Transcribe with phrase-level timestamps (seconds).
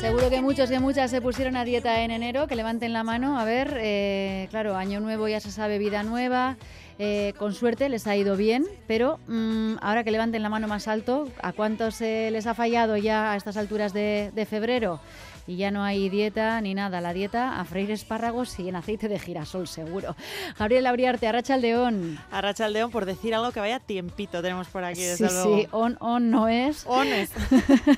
[0.00, 3.38] Seguro que muchos y muchas se pusieron a dieta en enero, que levanten la mano.
[3.38, 6.56] A ver, eh, claro, año nuevo ya se sabe, vida nueva.
[7.00, 10.86] Eh, con suerte les ha ido bien, pero mm, ahora que levanten la mano más
[10.86, 15.00] alto, ¿a cuántos se les ha fallado ya a estas alturas de febrero?
[15.48, 17.00] Y ya no hay dieta ni nada.
[17.00, 20.14] La dieta a freír espárragos y en aceite de girasol, seguro.
[20.58, 22.18] Gabriel Abriarte, Arracha Aldeón.
[22.30, 25.56] Arracha Aldeón, por decir algo que vaya tiempito tenemos por aquí, desde sí, luego.
[25.56, 26.84] Sí, on, on no es.
[26.86, 27.30] On es.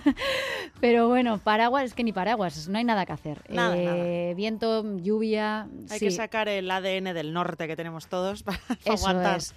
[0.80, 3.42] Pero bueno, paraguas, es que ni paraguas, no hay nada que hacer.
[3.48, 4.34] Nada, eh, nada.
[4.34, 5.66] Viento, lluvia.
[5.90, 6.06] Hay sí.
[6.06, 9.38] que sacar el ADN del norte que tenemos todos para, para Eso aguantar.
[9.38, 9.54] es.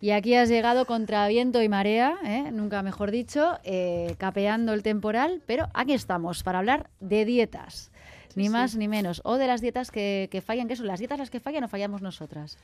[0.00, 2.50] Y aquí has llegado contra viento y marea, ¿eh?
[2.52, 7.90] nunca mejor dicho, eh, capeando el temporal, pero aquí estamos para hablar de dietas.
[8.34, 8.48] Ni sí.
[8.50, 9.20] más ni menos.
[9.24, 10.68] O de las dietas que, que fallan.
[10.68, 10.86] ¿Qué son?
[10.86, 12.56] ¿Las dietas las que fallan o fallamos nosotras?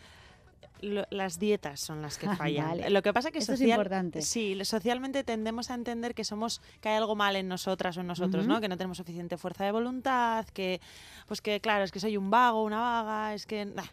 [0.80, 2.68] Lo- las dietas son las que Ah, fallan.
[2.68, 2.90] vale.
[2.90, 4.22] Lo que pasa que es importante.
[4.22, 8.06] Sí, socialmente tendemos a entender que somos que hay algo mal en nosotras o en
[8.06, 8.46] nosotros.
[8.46, 8.60] ¿no?
[8.60, 10.80] Que no tenemos suficiente fuerza de voluntad, que
[11.26, 13.84] pues que claro, es que soy un vago, una vaga, es que nah,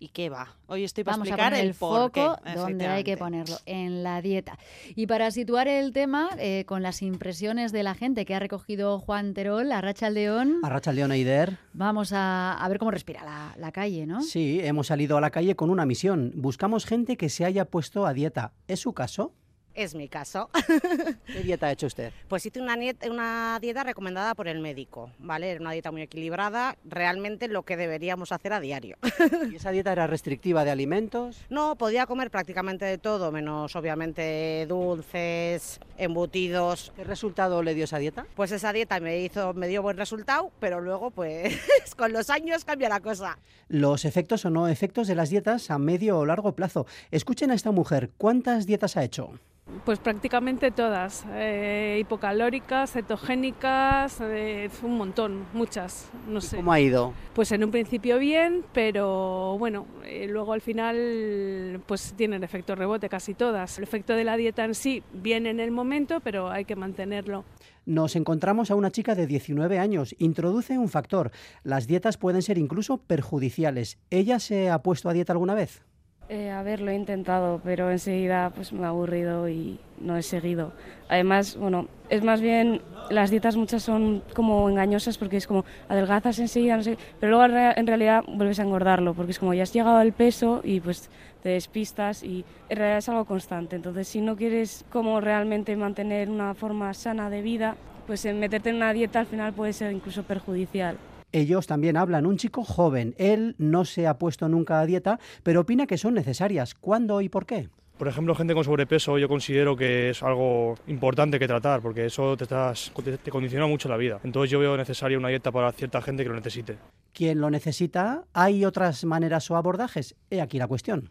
[0.00, 0.54] ¿Y qué va?
[0.68, 4.22] Hoy estoy para Vamos a poner el, qué, foco donde hay que ponerlo, en la
[4.22, 4.56] dieta.
[4.94, 9.00] Y para situar el tema, eh, con las impresiones de la gente que ha recogido
[9.00, 11.58] Juan Terol, a Racha León, Arracha León Eider.
[11.72, 14.22] vamos a, a ver cómo respira la, la calle, ¿no?
[14.22, 16.32] Sí, hemos salido a la calle con una misión.
[16.36, 18.52] Buscamos gente que se haya puesto a dieta.
[18.68, 19.32] ¿Es su caso?
[19.74, 20.50] Es mi caso.
[21.26, 22.12] ¿Qué dieta ha hecho usted?
[22.26, 25.52] Pues hice una, dieta recomendada por el médico, ¿vale?
[25.52, 28.96] Era una dieta muy equilibrada, realmente lo que deberíamos hacer a diario.
[29.52, 31.44] ¿Y esa dieta era restrictiva de alimentos?
[31.48, 36.92] No, podía comer prácticamente de todo, menos obviamente dulces, embutidos.
[36.96, 38.26] ¿Qué resultado le dio esa dieta?
[38.34, 41.56] Pues esa dieta me hizo, me dio buen resultado, pero luego pues
[41.96, 43.38] con los años cambia la cosa.
[43.68, 46.86] Los efectos o no efectos de las dietas a medio o largo plazo.
[47.10, 49.38] Escuchen a esta mujer, ¿cuántas dietas ha hecho?
[49.84, 56.56] Pues prácticamente todas, eh, hipocalóricas, cetogénicas, eh, un montón, muchas, no sé.
[56.56, 57.12] ¿Cómo ha ido?
[57.34, 63.08] Pues en un principio bien, pero bueno, eh, luego al final pues tienen efecto rebote
[63.08, 63.76] casi todas.
[63.78, 67.44] El efecto de la dieta en sí viene en el momento, pero hay que mantenerlo.
[67.84, 70.14] Nos encontramos a una chica de 19 años.
[70.18, 71.30] Introduce un factor.
[71.62, 73.98] Las dietas pueden ser incluso perjudiciales.
[74.10, 75.82] ¿Ella se ha puesto a dieta alguna vez?
[76.28, 80.22] Eh, a ver, lo he intentado, pero enseguida pues me ha aburrido y no he
[80.22, 80.72] seguido.
[81.08, 86.38] Además, bueno, es más bien, las dietas muchas son como engañosas porque es como adelgazas
[86.38, 89.54] enseguida, no sé, pero luego en rea- en realidad vuelves a engordarlo porque es como
[89.54, 91.08] ya has llegado al peso y pues
[91.42, 93.76] te despistas y en realidad es algo constante.
[93.76, 98.68] Entonces, si no quieres como realmente mantener una forma sana de vida, pues en meterte
[98.68, 100.98] en una dieta al final puede ser incluso perjudicial.
[101.32, 102.26] Ellos también hablan.
[102.26, 103.14] Un chico joven.
[103.18, 106.74] Él no se ha puesto nunca a dieta, pero opina que son necesarias.
[106.74, 107.68] ¿Cuándo y por qué?
[107.98, 112.36] Por ejemplo, gente con sobrepeso yo considero que es algo importante que tratar porque eso
[112.36, 114.20] te, estás- te- te condiciona mucho la vida.
[114.22, 116.76] Entonces yo veo necesaria una dieta para cierta gente que lo necesite.
[117.12, 120.14] Quien lo necesita, ¿hay otras maneras o abordajes?
[120.30, 121.10] He aquí la cuestión.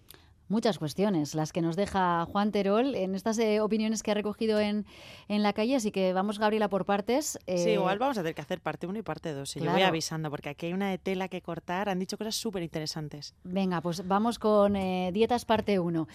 [0.49, 4.59] Muchas cuestiones, las que nos deja Juan Terol en estas eh, opiniones que ha recogido
[4.59, 4.85] en,
[5.27, 7.37] en la calle, así que vamos, Gabriela, por partes.
[7.47, 9.57] Sí, Eh, igual vamos a tener que hacer parte 1 y parte 2.
[9.57, 9.87] Y yo voy claro.
[9.89, 11.89] avisando, porque aquí hay una de tela que cortar.
[11.89, 13.35] Han dicho cosas súper interesantes.
[13.43, 16.07] Venga, pues vamos con eh, dietas parte 1.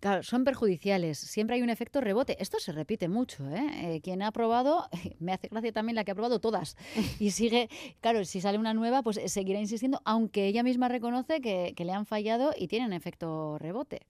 [0.00, 2.36] claro, son perjudiciales, siempre hay un efecto rebote.
[2.40, 3.48] Esto se repite mucho.
[3.50, 3.96] ¿eh?
[3.96, 6.76] Eh, quien ha probado, me hace gracia también la que ha probado todas.
[7.18, 7.68] Y sigue,
[8.00, 11.92] claro, si sale una nueva, pues seguirá insistiendo, aunque ella misma reconoce que, que le
[11.92, 14.06] han fallado y tienen efecto rebote.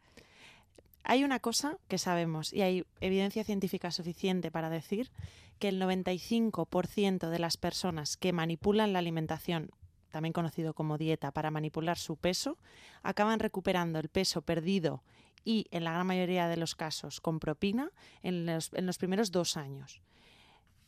[1.04, 5.10] Hay una cosa que sabemos y hay evidencia científica suficiente para decir
[5.58, 9.70] que el 95% de las personas que manipulan la alimentación,
[10.10, 12.56] también conocido como dieta, para manipular su peso,
[13.02, 15.02] acaban recuperando el peso perdido
[15.44, 17.90] y, en la gran mayoría de los casos, con propina
[18.22, 20.02] en los, en los primeros dos años.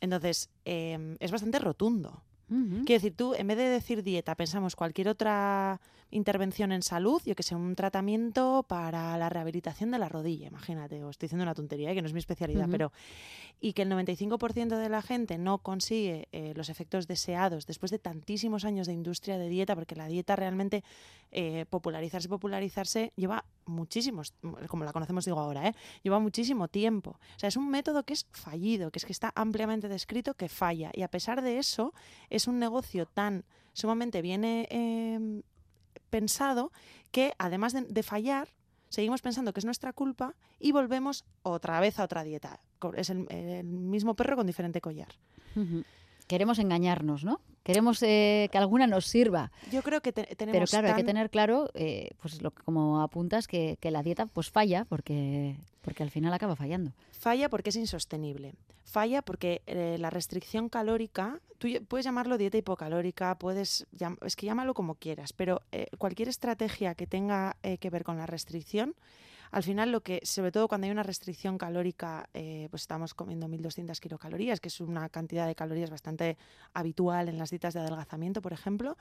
[0.01, 2.23] Entonces, eh, es bastante rotundo.
[2.49, 7.35] Quiero decir, tú, en vez de decir dieta, pensamos cualquier otra intervención en salud, yo
[7.35, 11.55] que sé, un tratamiento para la rehabilitación de la rodilla, imagínate, o estoy diciendo una
[11.55, 11.95] tontería, ¿eh?
[11.95, 12.93] que no es mi especialidad, pero.
[13.61, 17.99] Y que el 95% de la gente no consigue eh, los efectos deseados después de
[17.99, 20.85] tantísimos años de industria de dieta, porque la dieta realmente,
[21.33, 24.35] eh, popularizarse, popularizarse, lleva muchísimos,
[24.69, 25.75] como la conocemos, digo ahora, ¿eh?
[26.03, 27.19] lleva muchísimo tiempo.
[27.37, 30.49] O sea, es un método que es fallido, que es que está ampliamente descrito que
[30.49, 30.91] falla.
[30.95, 31.95] Y a pesar de eso,
[32.31, 35.43] es un negocio tan sumamente bien eh, eh,
[36.11, 36.73] pensado
[37.11, 38.49] que además de, fallar,
[38.89, 42.61] seguimos pensando que es nuestra culpa y volvemos otra vez a otra dieta.
[42.97, 45.09] Es el, mismo perro con diferente collar.
[46.27, 47.41] Queremos engañarnos, ¿no?
[47.63, 49.51] Queremos eh, que alguna nos sirva.
[49.73, 53.01] Yo creo que te- tenemos Pero claro, hay que tener claro, eh, pues lo como
[53.01, 56.93] apuntas, que, que la dieta pues falla porque, porque al final acaba fallando.
[57.13, 58.55] Falla porque es insostenible.
[58.85, 63.87] Falla porque eh, la restricción calórica, tú puedes llamarlo dieta hipocalórica, puedes
[64.25, 68.19] es que llámalo como quieras, pero eh, cualquier estrategia que tenga eh, que ver con
[68.19, 68.95] la restricción,
[69.55, 73.47] al final lo que, sobre todo cuando hay una restricción calórica, eh, pues estamos comiendo
[73.47, 76.37] 1.200 kilocalorías, que es una cantidad de calorías bastante
[76.73, 78.97] habitual en las dietas de adelgazamiento, por ejemplo,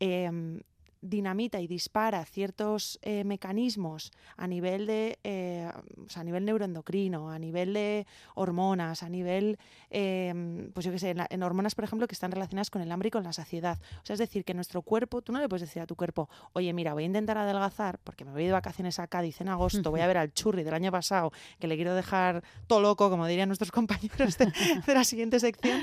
[0.00, 0.60] em,
[1.06, 5.70] dinamita y dispara ciertos eh, mecanismos a nivel de eh,
[6.04, 9.58] o sea, a nivel neuroendocrino, a nivel de hormonas, a nivel
[9.90, 12.82] eh, pues yo qué sé, en, la- en hormonas, por ejemplo, que están relacionadas con
[12.82, 13.78] el hambre y con la saciedad.
[14.02, 16.28] O sea, es decir, que nuestro cuerpo, tú no le puedes decir a tu cuerpo,
[16.52, 19.90] oye, mira, voy a intentar adelgazar porque me voy de vacaciones a Cádiz en agosto,
[19.90, 23.26] voy a ver al churri del año pasado, que le quiero dejar todo loco, como
[23.26, 24.46] dirían nuestros compañeros de,
[24.86, 25.80] de la siguiente sección.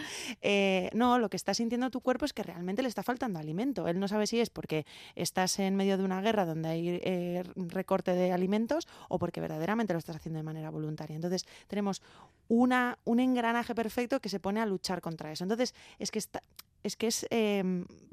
[0.93, 3.87] No, lo que está sintiendo tu cuerpo es que realmente le está faltando alimento.
[3.87, 4.85] Él no sabe si es porque
[5.15, 9.93] estás en medio de una guerra donde hay eh, recorte de alimentos o porque verdaderamente
[9.93, 11.15] lo estás haciendo de manera voluntaria.
[11.15, 12.01] Entonces, tenemos
[12.47, 15.43] una, un engranaje perfecto que se pone a luchar contra eso.
[15.43, 16.41] Entonces, es que está,
[16.83, 17.63] es que es, eh,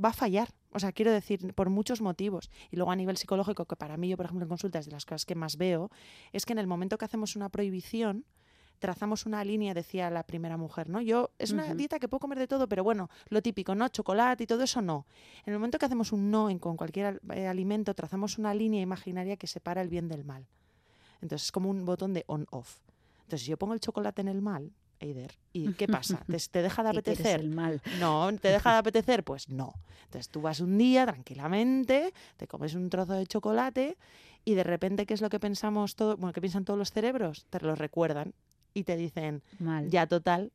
[0.02, 0.48] va a fallar.
[0.72, 2.50] O sea, quiero decir, por muchos motivos.
[2.70, 5.04] Y luego a nivel psicológico, que para mí, yo, por ejemplo, en consultas de las
[5.06, 5.90] cosas que más veo,
[6.32, 8.24] es que en el momento que hacemos una prohibición,
[8.78, 11.00] trazamos una línea, decía la primera mujer, ¿no?
[11.00, 13.88] Yo, es una dieta que puedo comer de todo, pero bueno, lo típico, ¿no?
[13.88, 15.06] Chocolate y todo eso no.
[15.44, 18.54] En el momento que hacemos un no en, con cualquier al- eh, alimento, trazamos una
[18.54, 20.46] línea imaginaria que separa el bien del mal.
[21.20, 22.78] Entonces es como un botón de on-off.
[23.24, 26.24] Entonces, si yo pongo el chocolate en el mal, Eider, ¿y qué pasa?
[26.26, 27.40] ¿Te, te deja de apetecer?
[27.40, 27.80] el mal.
[28.00, 29.22] No, ¿te deja de apetecer?
[29.24, 29.74] Pues no.
[30.04, 33.96] Entonces tú vas un día tranquilamente, te comes un trozo de chocolate
[34.44, 36.16] y de repente, ¿qué es lo que pensamos todo?
[36.16, 37.46] Bueno, ¿qué piensan todos los cerebros?
[37.50, 38.32] Te lo recuerdan
[38.74, 39.90] y te dicen, Mal.
[39.90, 40.52] ya total,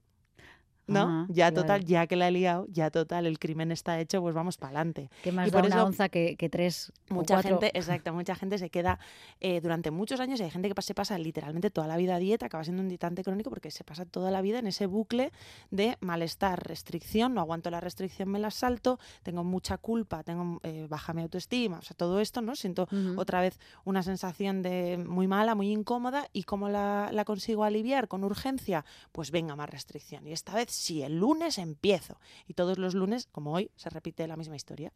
[0.87, 1.01] ¿no?
[1.01, 1.61] Ajá, ya claro.
[1.61, 4.69] total, ya que la he liado, ya total, el crimen está hecho, pues vamos para
[4.79, 5.09] adelante.
[5.23, 7.59] Que más y da por una eso- onza que, que tres o Mucha cuatro.
[7.59, 8.99] gente, exacto, mucha gente se queda
[9.39, 12.19] eh, durante muchos años y hay gente que se pasa literalmente toda la vida a
[12.19, 15.31] dieta, acaba siendo un dietante crónico porque se pasa toda la vida en ese bucle
[15.71, 20.87] de malestar, restricción, no aguanto la restricción, me la salto, tengo mucha culpa, tengo eh,
[20.89, 22.55] baja mi autoestima, o sea, todo esto, ¿no?
[22.55, 27.63] Siento otra vez una sensación de muy mala, muy incómoda y cómo la, la consigo
[27.63, 30.27] aliviar con urgencia, pues venga más restricción.
[30.27, 32.19] Y esta vez sí, el lunes empiezo.
[32.47, 34.91] Y todos los lunes, como hoy, se repite la misma historia.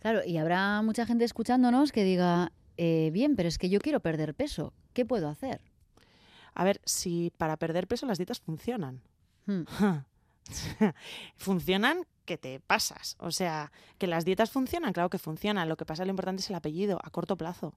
[0.00, 4.00] Claro, y habrá mucha gente escuchándonos que diga, eh, bien, pero es que yo quiero
[4.00, 4.72] perder peso.
[4.92, 5.60] ¿Qué puedo hacer?
[6.54, 9.02] A ver, si para perder peso las dietas funcionan.
[9.46, 9.62] Hmm.
[11.36, 13.16] funcionan que te pasas.
[13.18, 15.68] O sea, que las dietas funcionan, claro que funcionan.
[15.68, 17.74] Lo que pasa, lo importante es el apellido, a corto plazo.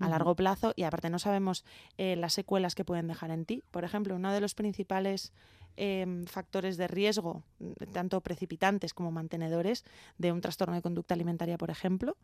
[0.00, 1.64] A largo plazo, y aparte no sabemos
[1.98, 3.62] eh, las secuelas que pueden dejar en ti.
[3.70, 5.32] Por ejemplo, uno de los principales
[5.76, 9.84] em, factores de riesgo, mm, tanto precipitantes como mantenedores,
[10.18, 12.16] de un trastorno de conducta alimentaria, por ejemplo,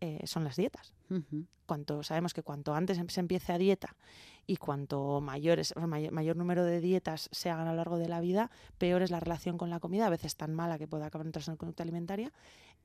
[0.00, 0.92] eh, son las dietas.
[1.66, 3.96] Cuanto sabemos que cuanto antes em- se empiece a dieta
[4.46, 8.20] y cuanto mayores, mayor, mayor número de dietas se hagan a lo largo de la
[8.20, 11.24] vida, peor es la relación con la comida, a veces tan mala que puede acabar
[11.24, 12.32] en un trastorno de conducta alimentaria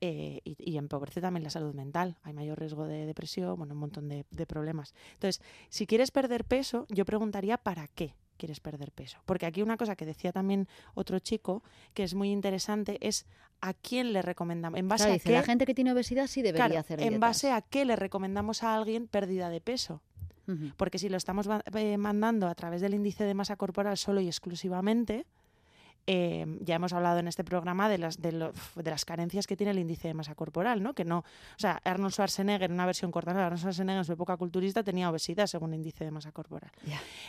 [0.02, 2.18] eh, y, y empobrece también la salud mental.
[2.24, 4.94] Hay mayor riesgo de depresión, bueno, un montón de, de problemas.
[5.14, 8.16] Entonces, si quieres perder peso, yo preguntaría ¿para qué?
[8.38, 9.20] quieres perder peso.
[9.28, 11.62] Porque aquí una cosa que decía también otro chico,
[11.94, 13.28] que es muy interesante, es
[13.62, 16.26] a quién le recomendamos, en base Claro, a dice, qué la gente que tiene obesidad
[16.26, 17.20] sí debería Claro, hacer en dietas.
[17.20, 20.02] base a qué le recomendamos a alguien pérdida de peso.
[20.76, 24.28] Porque si lo estamos eh, mandando a través del índice de masa corporal solo y
[24.28, 25.26] exclusivamente,
[26.08, 29.56] eh, ya hemos hablado en este programa de las, de, lo- de las carencias que
[29.56, 30.94] tiene el índice de masa corporal, ¿no?
[30.94, 31.24] Que no, o
[31.60, 33.40] sea, Arnold Schwarzenegger, en una versión corta, ¿no?
[33.40, 36.72] Arnold Schwarzenegger en su época culturista tenía obesidad según el índice de masa corporal.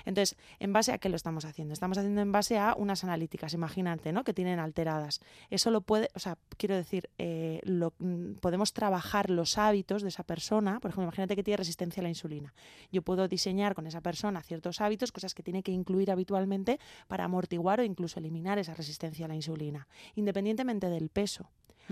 [0.05, 1.75] Entonces, ¿en base a qué lo estamos haciendo?
[1.75, 4.25] Estamos haciendo en base a unas analíticas, imagínate, ¿no?
[4.25, 5.21] Que tienen alteradas.
[5.51, 10.09] Eso lo puede, o sea, quiero decir, eh, lo- mm, podemos trabajar los hábitos de
[10.09, 10.81] esa persona.
[10.81, 12.55] Por ejemplo, imagínate que tiene resistencia a la insulina.
[12.91, 17.25] Yo puedo diseñar con esa persona ciertos hábitos, cosas que tiene que incluir habitualmente para
[17.25, 21.51] amortiguar o incluso eliminar esa resistencia a la insulina, independientemente del peso.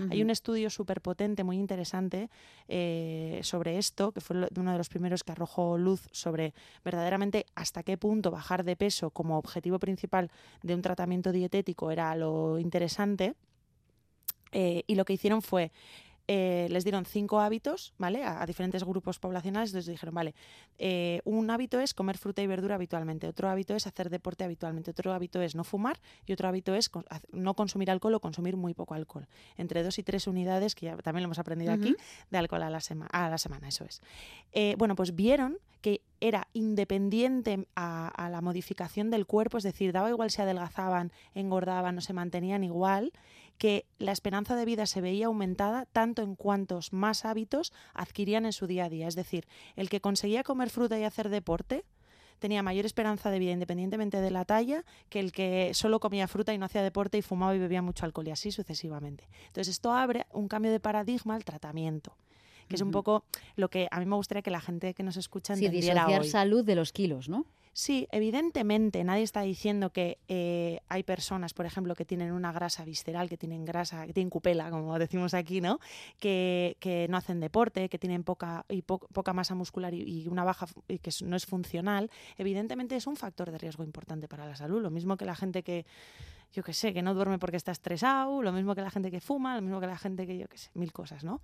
[0.09, 2.29] Hay un estudio súper potente, muy interesante,
[2.67, 7.83] eh, sobre esto, que fue uno de los primeros que arrojó luz sobre verdaderamente hasta
[7.83, 10.31] qué punto bajar de peso como objetivo principal
[10.63, 13.35] de un tratamiento dietético era lo interesante.
[14.53, 15.71] Eh, y lo que hicieron fue,
[16.27, 18.23] eh, les dieron cinco hábitos, ¿vale?
[18.23, 20.33] A, a diferentes grupos poblacionales, entonces dijeron, vale,
[20.77, 24.91] eh, un hábito es comer fruta y verdura habitualmente, otro hábito es hacer deporte habitualmente,
[24.91, 28.55] otro hábito es no fumar y otro hábito es con- no consumir alcohol o consumir
[28.57, 29.27] muy poco alcohol.
[29.57, 31.95] Entre dos y tres unidades, que ya también lo hemos aprendido aquí,
[32.29, 34.01] de alcohol a la, sema- a la semana, eso es.
[34.53, 39.91] Eh, bueno, pues vieron que era independiente a, a la modificación del cuerpo, es decir,
[39.93, 43.11] daba igual si adelgazaban, engordaban o se mantenían igual,
[43.61, 48.53] que la esperanza de vida se veía aumentada tanto en cuantos más hábitos adquirían en
[48.53, 49.07] su día a día.
[49.07, 51.85] Es decir, el que conseguía comer fruta y hacer deporte
[52.39, 56.55] tenía mayor esperanza de vida independientemente de la talla que el que solo comía fruta
[56.55, 59.29] y no hacía deporte y fumaba y bebía mucho alcohol y así sucesivamente.
[59.45, 62.17] Entonces esto abre un cambio de paradigma al tratamiento
[62.67, 63.25] que es un poco
[63.57, 66.25] lo que a mí me gustaría que la gente que nos escucha entendiera sí, disociar
[66.25, 67.45] salud de los kilos, ¿no?
[67.73, 72.83] Sí, evidentemente, nadie está diciendo que eh, hay personas, por ejemplo, que tienen una grasa
[72.83, 75.79] visceral, que tienen grasa, que tienen cupela, como decimos aquí, ¿no?
[76.19, 80.67] Que, que no hacen deporte, que tienen poca, y poca masa muscular y, una baja
[80.89, 82.11] y que no es funcional.
[82.37, 84.81] Evidentemente es un factor de riesgo importante para la salud.
[84.81, 85.85] Lo mismo que la gente que,
[86.51, 89.21] yo qué sé, que no duerme porque está estresado, lo mismo que la gente que
[89.21, 91.39] fuma, lo mismo que la gente que, yo qué sé, mil cosas, ¿no?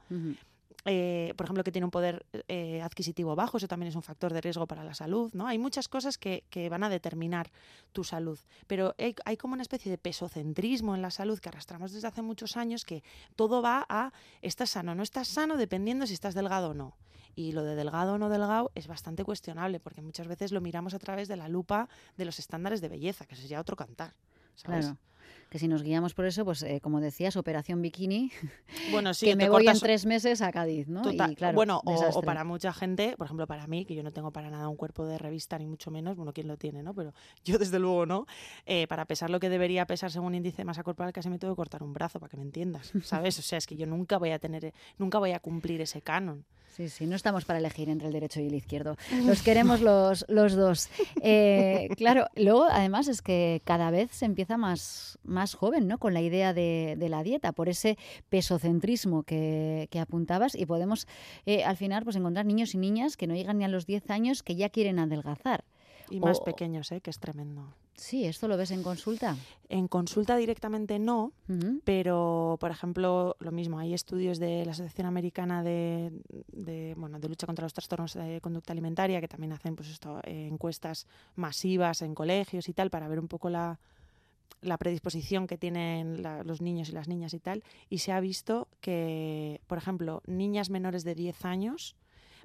[0.89, 4.31] Eh, por ejemplo, que tiene un poder eh, adquisitivo bajo, eso también es un factor
[4.31, 5.45] de riesgo para la salud, ¿no?
[5.45, 7.51] Hay muchas cosas que, van a determinar
[7.91, 12.07] tu salud, pero hay, como una especie de pesocentrismo en la salud que arrastramos desde
[12.07, 13.03] hace muchos años, que
[13.35, 16.95] todo va a estás sano, no estás sano, dependiendo si estás delgado o no.
[17.35, 20.93] Y lo de delgado o no delgado es bastante cuestionable, porque muchas veces lo miramos
[20.93, 23.75] a través de la lupa de los estándares de belleza, que eso es ya otro
[23.75, 24.13] cantar.
[24.63, 24.97] Claro
[25.49, 28.31] que si nos guiamos por eso, pues eh, como decías, Operación Bikini,
[28.91, 31.01] bueno, sí, que me voy en tres meses a Cádiz, ¿no?
[31.53, 34.67] bueno, o, para mucha gente, por ejemplo, para mí, que yo no tengo para nada
[34.67, 36.93] un cuerpo de revista, ni mucho menos, bueno, quién lo tiene, ¿no?
[36.93, 37.13] Pero
[37.45, 38.25] yo desde luego no,
[38.65, 41.53] eh, para pesar lo que debería pesar según índice de masa corporal, casi me tengo
[41.53, 43.39] que cortar un brazo, para que me entiendas, ¿sabes?
[43.39, 46.45] O sea, es que yo nunca voy a tener, nunca voy a cumplir ese canon.
[46.77, 48.97] Sí, sí, no estamos para elegir entre el derecho y el izquierdo.
[49.25, 50.89] Los queremos los, los dos.
[51.23, 55.97] Eh, claro, luego además es que cada vez se empieza más, más joven, ¿no?
[55.97, 57.97] Con la idea de, la dieta, por ese
[58.29, 61.07] pesocentrismo que, que apuntabas y podemos
[61.47, 64.11] eh, al final pues encontrar niños y niñas que no llegan ni a los 10
[64.11, 65.63] años que ya quieren adelgazar.
[66.09, 67.01] Y más pequeños, ¿eh?
[67.01, 67.73] que es tremendo.
[67.95, 69.35] Sí, ¿esto lo ves en consulta?
[69.69, 71.33] En consulta directamente no,
[71.83, 76.11] pero por ejemplo, lo mismo, hay estudios de la Asociación Americana de,
[76.95, 80.47] bueno, de lucha contra los trastornos de conducta alimentaria que también hacen pues esto, eh,
[80.47, 83.79] encuestas masivas en colegios y tal para ver un poco la,
[84.61, 88.67] la predisposición que tienen los niños y las niñas y tal, y se ha visto
[88.79, 91.95] que, por ejemplo, niñas menores de 10 años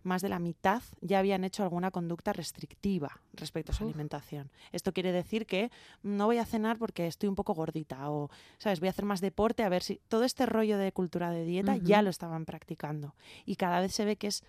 [0.02, 4.50] más de la mitad ya habían hecho alguna conducta restrictiva respecto a su alimentación.
[4.72, 5.70] Esto quiere decir que
[6.02, 8.80] no voy a cenar porque estoy un poco gordita o, ¿sabes?
[8.80, 11.76] Voy a hacer más deporte a ver si todo este rollo de cultura de dieta
[11.76, 14.44] ya lo estaban practicando y cada vez se ve que es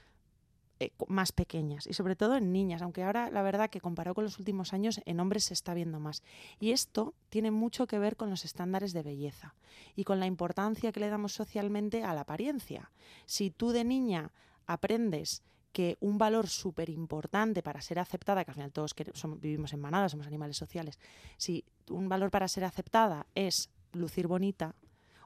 [0.80, 4.24] eh, más pequeñas y sobre todo en niñas, aunque ahora la verdad que comparado con
[4.24, 6.24] los últimos años en hombres se está viendo más.
[6.60, 9.54] Y esto tiene mucho que ver con los estándares de belleza
[9.96, 12.92] y con la importancia que le damos socialmente a la apariencia.
[13.26, 14.32] Si tú de niña
[14.68, 18.96] aprendes que un valor súper importante para ser aceptada, que al final todos
[19.40, 21.00] vivimos en manadas, somos animales sociales,
[21.38, 24.76] si un valor para ser aceptada es lucir bonita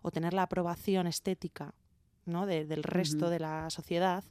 [0.02, 1.74] o tener la aprobación estética
[2.26, 2.46] ¿no?
[2.46, 4.24] del resto de la sociedad,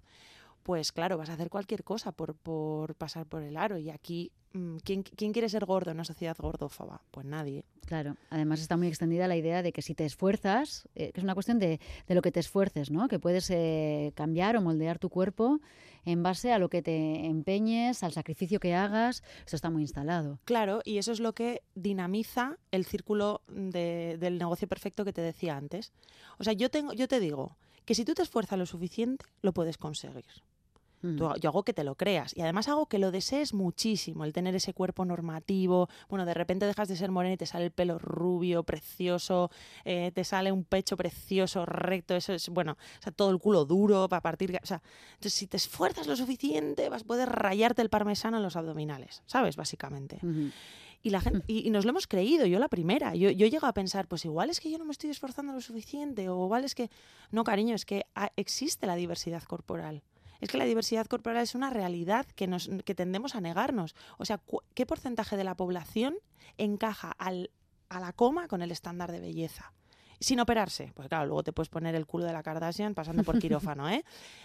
[0.63, 3.79] pues claro, vas a hacer cualquier cosa por, por pasar por el aro.
[3.79, 7.03] Y aquí Mm, ¿quién, quiere ser gordo en una sociedad gordófoba?
[7.11, 7.65] Pues nadie.
[7.85, 11.25] Claro, además está muy extendida la idea de que si te esfuerzas, eh, que es
[11.25, 13.07] una cuestión de, lo que te esfuerces, ¿no?
[13.07, 15.61] Que puedes eh, cambiar o moldear tu cuerpo
[16.07, 19.23] en base a lo que te empeñes, al sacrificio que hagas.
[19.47, 20.39] Eso está muy instalado.
[20.45, 25.57] Claro, y eso es lo que dinamiza el círculo del negocio perfecto que te decía
[25.57, 25.93] antes.
[26.39, 29.53] O sea, yo, tengo, yo te digo que si tú te esfuerzas lo suficiente, lo
[29.53, 30.25] puedes conseguir
[31.15, 34.55] yo hago que te lo creas y además hago que lo desees muchísimo, el tener
[34.55, 35.89] ese cuerpo normativo.
[36.09, 39.51] Bueno, de repente dejas de ser morena y te sale el pelo rubio, precioso,
[39.85, 43.65] eh, te sale un pecho precioso, recto, eso es, bueno, o sea, todo el culo
[43.65, 44.59] duro para partir.
[44.63, 44.83] O sea,
[45.15, 49.23] entonces si te esfuerzas lo suficiente, vas a poder rayarte el parmesano en los abdominales,
[49.27, 49.57] ¿sabes?
[49.57, 50.19] Básicamente.
[51.03, 53.15] Y, la gente, y, nos lo hemos creído, yo la primera.
[53.15, 55.61] Yo, yo llego a pensar, pues igual es que yo no me estoy esforzando lo
[55.61, 56.91] suficiente, o igual es que.
[57.31, 60.03] No, cariño, es que existe la diversidad corporal
[60.41, 63.95] es que la diversidad corporal es una realidad que, nos, que tendemos a negarnos.
[64.19, 64.41] O sea,
[64.75, 66.17] ¿qué porcentaje de la población
[66.59, 67.51] encaja al,
[67.89, 69.73] a la coma con el estándar de belleza?
[70.21, 70.93] Sin operarse.
[70.95, 74.05] Pues claro, luego te puedes poner el culo de la Kardashian pasando por quirófano, ¿eh?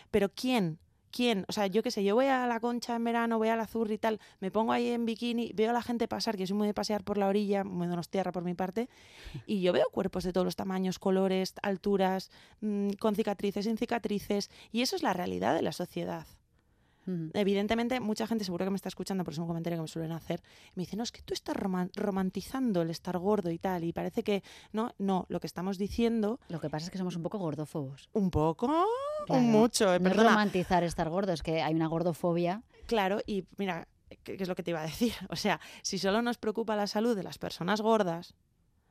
[0.10, 0.80] Pero ¿quién
[1.12, 1.46] ¿Quién?
[1.48, 3.64] O sea, yo qué sé, yo voy a la concha en verano, voy a la
[3.64, 6.56] azur y tal, me pongo ahí en bikini, veo a la gente pasar, que soy
[6.56, 8.90] muy de pasear por la orilla, muy de tierra por mi parte,
[9.46, 14.50] y yo veo cuerpos de todos los tamaños, colores, alturas, mm, con cicatrices, sin cicatrices,
[14.72, 16.26] y eso es la realidad de la sociedad.
[17.34, 20.12] Evidentemente, mucha gente seguro que me está escuchando, por es un comentario que me suelen
[20.12, 20.42] hacer,
[20.76, 24.24] me dice, no, es que tú estás romantizando el estar gordo y tal, y parece
[24.24, 26.40] que, no, no, lo que estamos diciendo...
[26.50, 28.10] Lo que pasa es que somos un poco gordofobos.
[28.14, 28.86] Un poco,
[29.30, 29.94] mucho.
[29.94, 32.64] Eh, no es romantizar estar gordo, es que hay una gordofobia.
[32.86, 33.88] Claro, y mira,
[34.24, 35.14] ¿qué, es lo que te iba a decir?
[35.30, 38.36] O sea, si solo nos preocupa la salud de las personas gordas,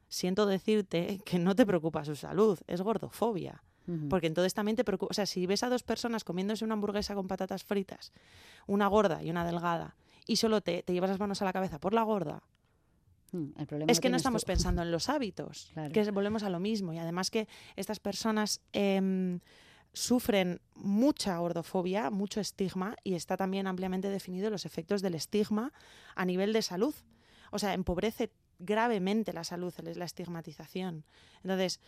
[0.08, 3.62] siento decirte que no te preocupa su salud, es gordofobia.
[4.08, 5.10] Porque entonces también te preocupa.
[5.10, 8.12] O sea, si ves a dos personas comiéndose una hamburguesa con patatas fritas,
[8.66, 11.78] una gorda y una delgada, y solo te, te llevas las manos a la cabeza
[11.80, 12.42] por la gorda,
[13.32, 14.46] Mm, El problema es que no estamos tú.
[14.52, 15.92] pensando en los hábitos, Claro.
[15.92, 16.92] que volvemos a lo mismo.
[16.92, 19.38] Y además que estas personas em,
[19.92, 25.72] sufren mucha gordofobia, mucho estigma, y está también ampliamente definido los efectos del estigma
[26.16, 26.94] a nivel de salud.
[27.52, 31.04] O sea, empobrece gravemente la salud, el- la estigmatización.
[31.42, 31.80] Entonces,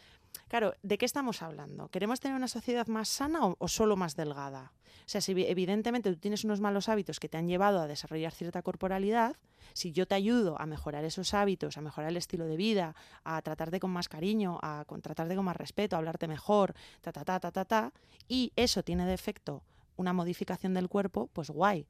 [0.48, 1.88] claro, ¿de qué estamos hablando?
[1.88, 4.72] ¿Queremos tener una sociedad más sana o, solo más delgada?
[5.04, 7.86] O sea, si evi- evidentemente tú tienes unos malos hábitos que te han llevado a
[7.86, 9.36] desarrollar cierta corporalidad,
[9.74, 13.40] si yo te ayudo a mejorar esos hábitos, a mejorar el estilo de vida, a
[13.42, 17.24] tratarte con más cariño, a con- tratarte con más respeto, a hablarte mejor, ta, ta,
[17.24, 17.92] ta, ta, ta, ta,
[18.28, 19.62] y eso tiene de efecto
[19.96, 21.86] una modificación del cuerpo, pues guay.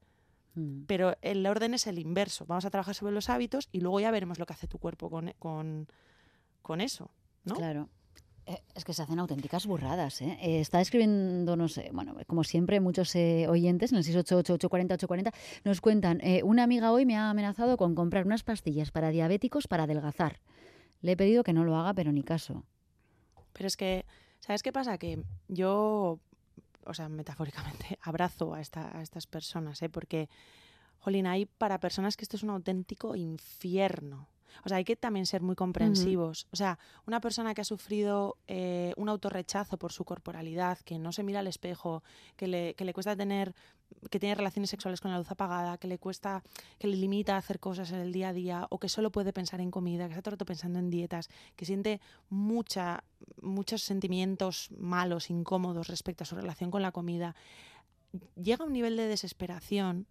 [0.54, 0.82] Mm.
[0.86, 2.44] Pero el orden es el inverso.
[2.46, 5.10] Vamos a trabajar sobre los hábitos y luego ya veremos lo que hace tu cuerpo
[5.10, 5.88] con, con,
[6.60, 7.10] con eso.
[7.44, 7.54] ¿no?
[7.54, 7.88] Claro.
[8.44, 10.20] Eh, Es que se hacen auténticas burradas.
[10.20, 10.36] ¿eh?
[10.42, 15.32] Eh, está escribiéndonos, eh, bueno, como siempre, muchos eh, oyentes en el 688-840-840
[15.64, 19.68] nos cuentan, eh, una amiga hoy me ha amenazado con comprar unas pastillas para diabéticos
[19.68, 20.40] para adelgazar.
[21.00, 22.64] Le he pedido que no lo haga, pero ni caso.
[23.52, 24.06] Pero es que,
[24.40, 24.98] ¿sabes qué pasa?
[24.98, 26.18] Que yo,
[26.86, 29.88] o sea, metafóricamente, abrazo a, esta- a estas personas, ¿eh?
[29.88, 30.28] Porque,
[30.98, 34.28] jolín, hay para personas que esto es un auténtico infierno.
[34.64, 36.46] O sea, hay que también ser muy comprensivos.
[36.52, 41.12] O sea, una persona que ha sufrido eh, un autorrechazo por su corporalidad, que no
[41.12, 42.02] se mira al espejo,
[42.36, 43.54] que le, que le cuesta tener,
[44.10, 46.42] que tiene relaciones sexuales con la luz apagada, que le cuesta,
[46.78, 49.32] que le limita a hacer cosas en el día a día, o que solo puede
[49.32, 53.04] pensar en comida, que está todo el rato pensando en dietas, que siente mucha,
[53.40, 57.34] muchos sentimientos malos, incómodos respecto a su relación con la comida,
[58.40, 60.06] llega a un nivel de desesperación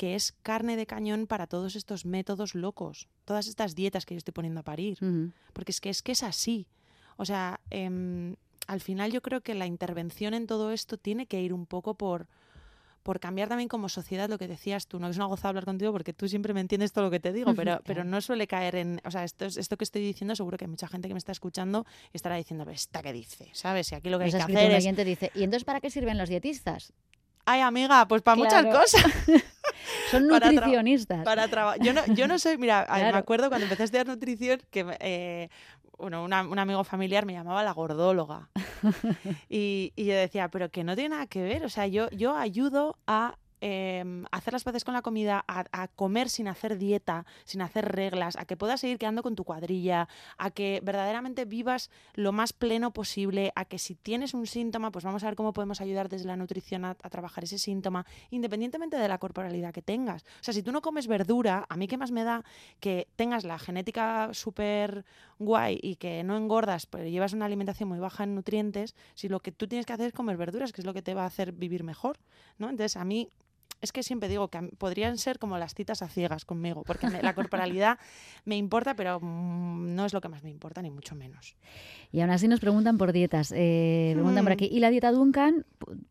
[0.00, 4.18] que es carne de cañón para todos estos métodos locos, todas estas dietas que yo
[4.18, 4.96] estoy poniendo a parir.
[5.52, 6.66] Porque es que es que es así.
[7.18, 11.42] O sea, em, al final yo creo que la intervención en todo esto tiene que
[11.42, 12.28] ir un poco por,
[13.02, 14.98] por cambiar también como sociedad lo que decías tú.
[14.98, 17.34] No es una goza hablar contigo porque tú siempre me entiendes todo lo que te
[17.34, 19.02] digo, pero, pero no suele caer en...
[19.04, 21.18] O sea, esto, es- esto que estoy diciendo seguro que hay mucha gente que me
[21.18, 23.50] está escuchando y estará diciendo, "¿Pero ¿esta qué dice?
[23.52, 23.92] ¿Sabes?
[23.92, 25.06] Y aquí lo que hay Nos ha que hacer es...
[25.06, 26.94] dice, ¿y entonces para qué sirven los dietistas?
[27.46, 29.04] Ay, amiga, pues para muchas cosas.
[30.10, 31.24] Son Para nutricionistas.
[31.24, 31.80] para trabajar.
[31.82, 33.18] Yo no, yo no soy, mira, a- me Claro.
[33.18, 35.48] acuerdo cuando empecé a estudiar nutrición que eh,
[35.98, 38.48] bueno, una- un amigo familiar me llamaba la gordóloga.
[39.48, 41.64] y, y yo decía, pero que no tiene nada que ver.
[41.64, 46.28] O sea, yo, yo ayudo a em, hacer las paces con la comida, a, comer
[46.28, 50.50] sin hacer dieta, sin hacer reglas, a que puedas seguir quedando con tu cuadrilla, a
[50.50, 55.22] que verdaderamente vivas lo más pleno posible, a que si tienes un síntoma, pues vamos
[55.22, 59.08] a ver cómo podemos ayudar desde la nutrición a, a trabajar ese síntoma, independientemente de
[59.08, 60.22] la corporalidad que tengas.
[60.22, 62.44] O sea, si tú no comes verdura, a mí qué más me da
[62.80, 65.04] que tengas la genética súper
[65.38, 69.40] guay y que no engordas, pero llevas una alimentación muy baja en nutrientes, si lo
[69.40, 71.26] que tú tienes que hacer es comer verduras, que es lo que te va a
[71.26, 72.18] hacer vivir mejor,
[72.58, 72.68] ¿no?
[72.68, 73.28] Entonces, a mí
[73.82, 77.22] es que siempre digo que podrían ser como las citas a ciegas conmigo, porque me-
[77.22, 77.98] la corporalidad
[78.44, 81.56] me importa, pero mm, no es lo que más me importa, ni mucho menos.
[82.12, 83.52] Y aún así nos preguntan por dietas.
[83.56, 84.54] Eh, preguntan por Hmm.
[84.54, 84.68] aquí.
[84.70, 85.64] ¿Y la dieta Duncan?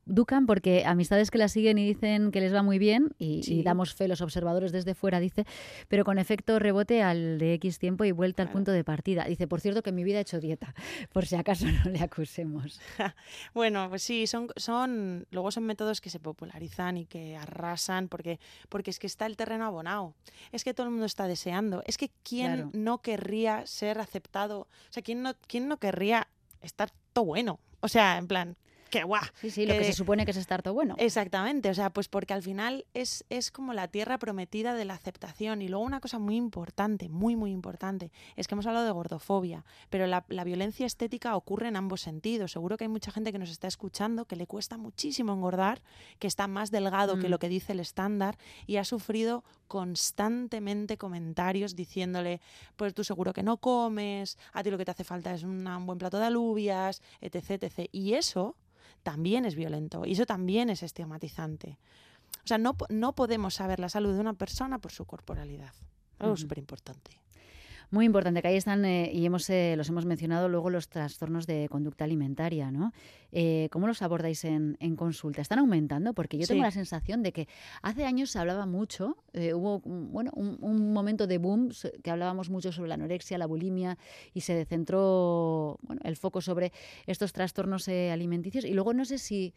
[0.05, 3.93] Dukan, porque amistades que la siguen y dicen que les va muy bien, y, damos
[3.93, 5.45] fe los observadores desde fuera, dice,
[5.87, 9.25] pero con efecto rebote al de X tiempo y vuelta al punto de partida.
[9.25, 10.73] Dice, por cierto, que en mi vida he hecho dieta,
[11.13, 12.79] por si acaso no le acusemos.
[13.53, 18.39] Bueno, pues sí, son, son, luego son métodos que se popularizan y que arrasan, porque,
[18.69, 20.13] porque es que está el terreno abonado.
[20.51, 21.83] Es que todo el mundo está deseando.
[21.85, 22.69] Es que quién Claro.
[22.73, 24.61] no querría ser aceptado.
[24.61, 26.27] O sea, quién no, quién no querría
[26.61, 27.59] estar todo bueno.
[27.81, 28.57] O sea, en plan,
[28.89, 29.21] que guau.
[29.41, 30.95] Sí, sí, lo que se supone que es estar todo bueno.
[30.97, 34.93] Exactamente, o sea, pues porque al final es, es como la tierra prometida de la
[34.95, 35.61] aceptación.
[35.61, 39.63] Y luego una cosa muy importante, muy, muy importante, es que hemos hablado de gordofobia,
[39.89, 42.51] pero la, la violencia estética ocurre en ambos sentidos.
[42.51, 45.81] Seguro que hay mucha gente que nos está escuchando que le cuesta muchísimo engordar,
[46.19, 47.31] que está más delgado que Mm.
[47.31, 52.41] lo que dice el estándar y ha sufrido constantemente comentarios diciéndole,
[52.75, 55.77] pues tú seguro que no comes, a ti lo que te hace falta es una-
[55.77, 57.89] un buen plato de alubias, etc, etc.
[57.91, 58.55] Y eso
[59.03, 61.77] también es violento y eso también es estigmatizante.
[62.43, 65.73] O sea, no, no podemos saber la salud de una persona por su corporalidad.
[66.19, 66.41] Algo Ujú.
[66.41, 67.19] súper importante.
[67.91, 71.47] Muy importante, que ahí están, eh, y hemos, eh, los hemos mencionado luego, los trastornos
[71.47, 72.93] de conducta alimentaria, ¿no?
[73.31, 75.41] Eh, ¿Cómo los abordáis en, en consulta?
[75.41, 76.13] ¿Están aumentando?
[76.13, 77.47] Porque yo tengo la sensación de que
[77.81, 81.91] hace años se hablaba mucho, eh, hubo un- bueno, un, un momento de boom se-
[82.03, 83.97] que hablábamos mucho sobre la anorexia, la bulimia,
[84.35, 86.71] y se centró bueno, el foco sobre
[87.07, 88.65] estos trastornos eh, alimenticios.
[88.65, 89.53] Y luego no sé si eh,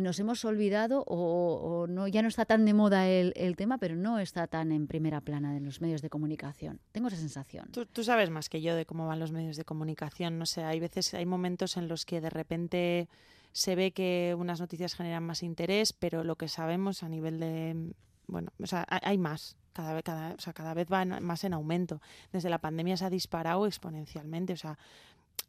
[0.00, 4.18] nos hemos olvidado o, no, ya no está tan de moda el, tema, pero no
[4.18, 6.80] está tan en primera plana en los medios de comunicación.
[6.92, 7.68] Tengo esa sensación.
[7.72, 10.38] Tú, tú, sabes más que yo de cómo van los medios de comunicación.
[10.38, 13.08] No sé, hay veces, hay momentos en los que de repente
[13.52, 17.94] se ve que unas noticias generan más interés, pero lo que sabemos a nivel de,
[18.26, 19.56] bueno, o sea, hay más.
[19.72, 22.00] Cada vez, cada, o sea, cada vez va más en aumento.
[22.32, 24.52] Desde la pandemia se ha disparado exponencialmente.
[24.52, 24.78] O sea,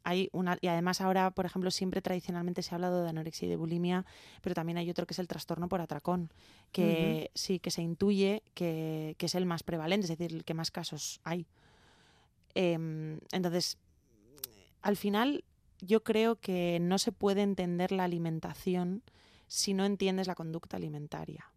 [0.05, 3.49] hay una, y además ahora, por ejemplo, siempre tradicionalmente se ha hablado de anorexia y
[3.49, 4.05] de bulimia,
[4.41, 6.31] pero también hay otro que es el trastorno por atracón,
[6.71, 10.69] que sí, que se intuye que, es el más prevalente, es decir, el que más
[10.69, 11.47] casos hay.
[12.53, 13.79] Em, entonces,
[14.83, 15.43] al final,
[15.81, 19.01] yo creo que no se puede entender la alimentación
[19.47, 21.51] si no entiendes la conducta alimentaria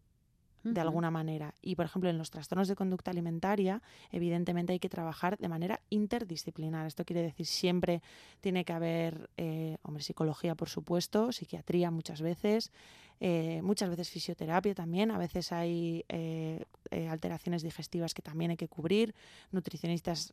[0.74, 1.54] de alguna manera.
[1.62, 5.80] Y, por ejemplo, en los trastornos de conducta alimentaria, evidentemente hay que trabajar de manera
[5.90, 6.86] interdisciplinar.
[6.86, 8.02] Esto quiere decir siempre
[8.40, 12.72] tiene que haber, eh, hombre, psicología, por supuesto, psiquiatría muchas veces,
[13.20, 16.64] eh, muchas veces fisioterapia también, a veces hay eh,
[17.10, 19.14] alteraciones digestivas que también hay que cubrir,
[19.50, 20.32] nutricionistas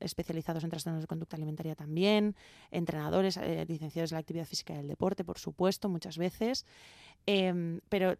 [0.00, 2.34] especializados en trastornos de conducta alimentaria también,
[2.70, 6.64] entrenadores, licenciados en la actividad física y el deporte, por supuesto, muchas veces.
[7.26, 8.16] Em, pero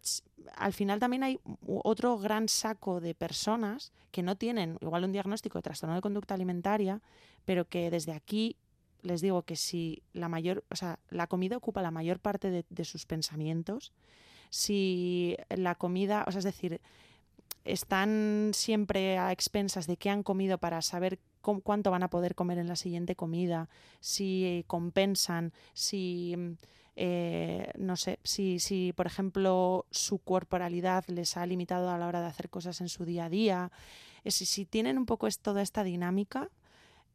[0.55, 5.57] al final también hay otro gran saco de personas que no tienen igual un diagnóstico
[5.57, 7.01] de trastorno de conducta alimentaria,
[7.45, 8.57] pero que desde aquí
[9.01, 12.85] les digo que si la mayor, o sea, la comida ocupa la mayor parte de,
[12.85, 13.93] sus pensamientos,
[14.49, 16.81] si la comida, o sea, es decir,
[17.63, 22.57] están siempre a expensas de qué han comido para saber cuánto van a poder comer
[22.57, 26.35] en la siguiente comida, si compensan, si
[27.01, 32.19] eh, no sé, si, si, por ejemplo, su corporalidad les ha limitado a la hora
[32.19, 33.71] de hacer cosas en su día a día,
[34.25, 36.49] eh, si, si tienen un poco toda esta dinámica,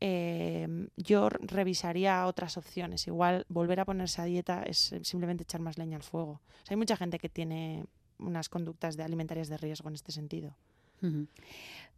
[0.00, 3.06] eh, yo revisaría otras opciones.
[3.06, 6.40] Igual volver a ponerse a dieta es simplemente echar más leña al fuego.
[6.70, 7.84] hay mucha gente que tiene
[8.18, 10.56] unas conductas alimentarias de riesgo en este sentido.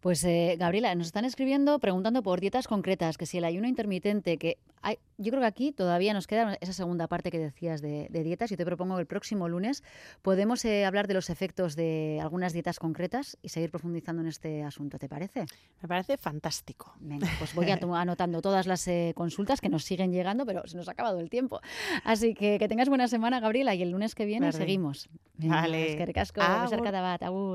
[0.07, 4.37] Pues eh, Gabriela, nos están escribiendo preguntando por dietas concretas, que si el ayuno intermitente,
[4.37, 8.09] que hay, yo creo que aquí todavía nos queda esa segunda parte que decías de,
[8.09, 8.51] dietas.
[8.51, 9.83] Yo te propongo que el próximo lunes
[10.23, 14.63] podemos eh, hablar de los efectos de algunas dietas concretas y seguir profundizando en este
[14.63, 15.47] asunto, ¿te parece?
[15.83, 16.95] Me parece fantástico.
[17.01, 20.87] Venga, pues voy anotando todas las eh, consultas que nos siguen llegando, pero se nos
[20.89, 21.61] ha acabado el tiempo.
[22.05, 25.09] Así que que tengas buena semana, Gabriela, y el lunes que viene seguimos.
[25.39, 25.91] vale.
[25.91, 25.97] Es